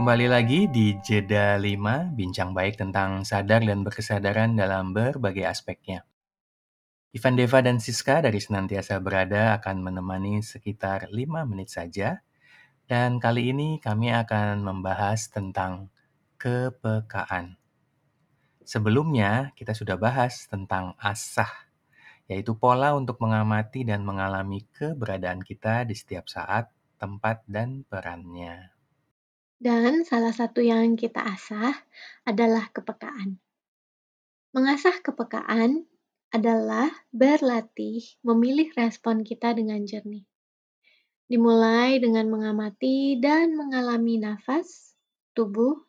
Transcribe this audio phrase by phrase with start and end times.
[0.00, 6.08] Kembali lagi di Jeda 5, bincang baik tentang sadar dan berkesadaran dalam berbagai aspeknya.
[7.12, 12.24] Ivan Deva dan Siska dari Senantiasa Berada akan menemani sekitar 5 menit saja.
[12.88, 15.92] Dan kali ini kami akan membahas tentang
[16.40, 17.60] kepekaan.
[18.64, 21.68] Sebelumnya kita sudah bahas tentang asah,
[22.24, 28.79] yaitu pola untuk mengamati dan mengalami keberadaan kita di setiap saat, tempat, dan perannya.
[29.60, 31.76] Dan salah satu yang kita asah
[32.24, 33.36] adalah kepekaan.
[34.56, 35.84] Mengasah kepekaan
[36.32, 40.24] adalah berlatih memilih respon kita dengan jernih.
[41.28, 44.96] Dimulai dengan mengamati dan mengalami nafas,
[45.36, 45.84] tubuh,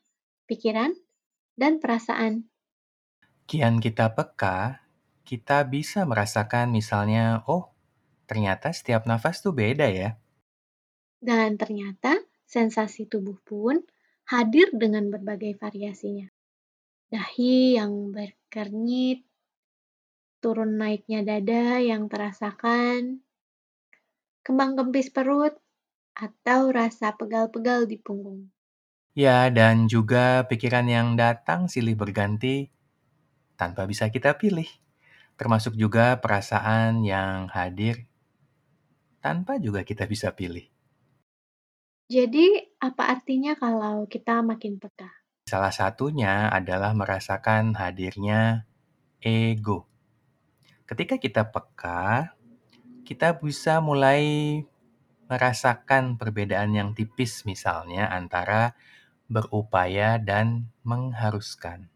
[0.52, 0.92] pikiran,
[1.56, 2.52] dan perasaan.
[3.48, 4.84] Kian kita peka,
[5.24, 7.72] kita bisa merasakan misalnya, oh
[8.28, 10.20] ternyata setiap nafas tuh beda ya.
[11.24, 12.20] Dan ternyata
[12.52, 13.80] sensasi tubuh pun
[14.28, 16.28] hadir dengan berbagai variasinya.
[17.08, 19.24] Dahi yang berkernyit,
[20.44, 23.24] turun naiknya dada yang terasakan,
[24.44, 25.56] kembang kempis perut,
[26.12, 28.52] atau rasa pegal-pegal di punggung.
[29.16, 32.72] Ya, dan juga pikiran yang datang silih berganti
[33.56, 34.68] tanpa bisa kita pilih.
[35.40, 38.08] Termasuk juga perasaan yang hadir
[39.20, 40.68] tanpa juga kita bisa pilih.
[42.12, 45.08] Jadi, apa artinya kalau kita makin peka?
[45.48, 48.68] Salah satunya adalah merasakan hadirnya
[49.24, 49.88] ego.
[50.84, 52.36] Ketika kita peka,
[53.08, 54.60] kita bisa mulai
[55.32, 58.76] merasakan perbedaan yang tipis misalnya antara
[59.32, 61.88] berupaya dan mengharuskan.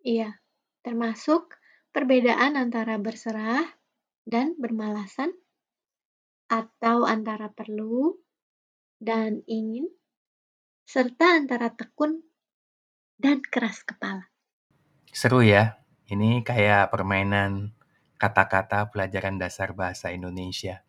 [0.00, 0.40] Iya,
[0.80, 1.52] termasuk
[1.92, 3.76] perbedaan antara berserah
[4.24, 5.36] dan bermalasan,
[6.48, 8.16] atau antara perlu
[8.98, 9.86] dan ingin,
[10.82, 12.22] serta antara tekun
[13.18, 14.30] dan keras kepala.
[15.10, 17.74] Seru ya, ini kayak permainan
[18.18, 20.82] kata-kata pelajaran dasar bahasa Indonesia.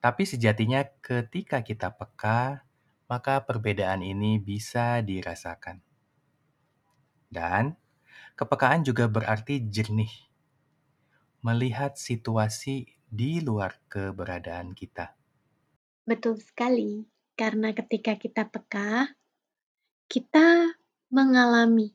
[0.00, 2.64] Tapi sejatinya ketika kita peka,
[3.10, 5.82] maka perbedaan ini bisa dirasakan.
[7.28, 7.76] Dan
[8.38, 10.10] kepekaan juga berarti jernih,
[11.44, 15.19] melihat situasi di luar keberadaan kita.
[16.08, 17.04] Betul sekali,
[17.36, 19.12] karena ketika kita peka,
[20.10, 20.74] kita
[21.10, 21.94] mengalami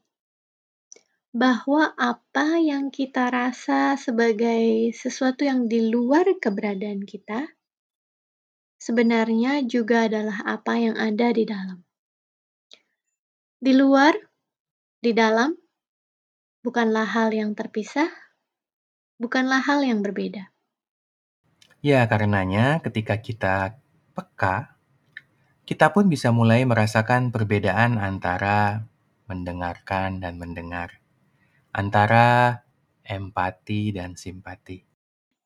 [1.35, 7.51] bahwa apa yang kita rasa sebagai sesuatu yang di luar keberadaan kita,
[8.79, 11.83] sebenarnya juga adalah apa yang ada di dalam.
[13.59, 14.16] Di luar,
[15.03, 15.51] di dalam,
[16.63, 18.07] bukanlah hal yang terpisah,
[19.19, 20.55] bukanlah hal yang berbeda.
[21.83, 23.75] Ya, karenanya ketika kita
[24.15, 24.79] peka,
[25.67, 28.87] kita pun bisa mulai merasakan perbedaan antara
[29.27, 31.03] mendengarkan dan mendengar,
[31.75, 32.63] antara
[33.03, 34.79] empati dan simpati.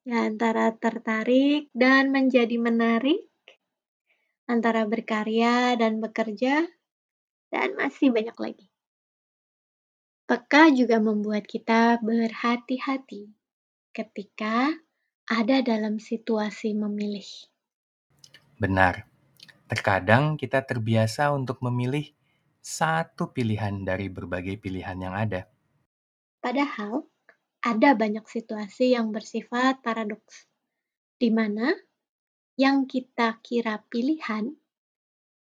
[0.05, 3.25] Ya, antara tertarik dan menjadi menarik,
[4.45, 6.69] antara berkarya dan bekerja,
[7.49, 8.67] dan masih banyak lagi.
[10.29, 13.33] Peka juga membuat kita berhati-hati
[13.89, 14.69] ketika
[15.25, 17.48] ada dalam situasi memilih.
[18.59, 19.07] Benar,
[19.71, 22.11] terkadang kita terbiasa untuk memilih
[22.59, 25.47] satu pilihan dari berbagai pilihan yang ada.
[26.43, 27.07] Padahal,
[27.63, 30.43] ada banyak situasi yang bersifat paradoks,
[31.15, 31.71] di mana
[32.59, 34.51] yang kita kira pilihan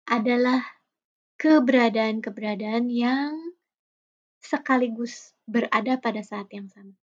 [0.09, 0.65] adalah
[1.37, 3.37] keberadaan-keberadaan yang
[4.41, 6.97] sekaligus berada pada saat yang sama.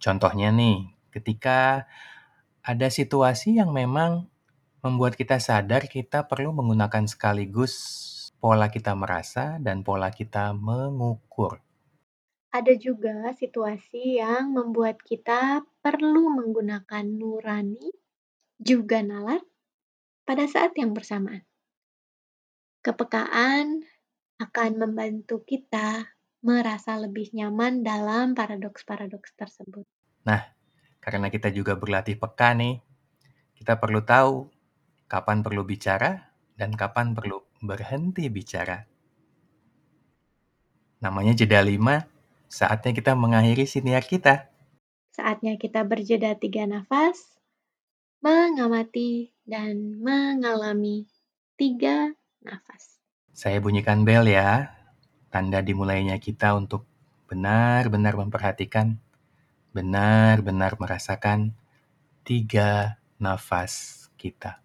[0.00, 1.84] Contohnya nih, ketika
[2.64, 4.31] ada situasi yang memang
[4.82, 7.74] membuat kita sadar kita perlu menggunakan sekaligus
[8.42, 11.62] pola kita merasa dan pola kita mengukur.
[12.50, 17.94] Ada juga situasi yang membuat kita perlu menggunakan nurani,
[18.58, 19.40] juga nalar,
[20.26, 21.46] pada saat yang bersamaan.
[22.82, 23.86] Kepekaan
[24.42, 26.12] akan membantu kita
[26.42, 29.86] merasa lebih nyaman dalam paradoks-paradoks tersebut.
[30.26, 30.42] Nah,
[30.98, 32.82] karena kita juga berlatih peka nih,
[33.56, 34.51] kita perlu tahu
[35.12, 38.88] kapan perlu bicara dan kapan perlu berhenti bicara.
[41.04, 42.08] Namanya jeda lima,
[42.48, 44.48] saatnya kita mengakhiri siniar kita.
[45.12, 47.36] Saatnya kita berjeda tiga nafas,
[48.24, 51.04] mengamati dan mengalami
[51.60, 52.96] tiga nafas.
[53.36, 54.72] Saya bunyikan bel ya,
[55.28, 56.88] tanda dimulainya kita untuk
[57.28, 58.96] benar-benar memperhatikan,
[59.76, 61.52] benar-benar merasakan
[62.24, 64.62] tiga nafas kita.